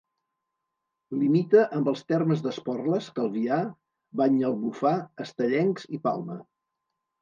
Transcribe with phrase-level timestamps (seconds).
[1.23, 3.63] Limita amb els termes d'Esporles, Calvià,
[4.25, 6.45] Banyalbufar, Estellencs i Palma.